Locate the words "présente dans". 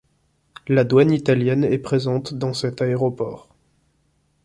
1.77-2.55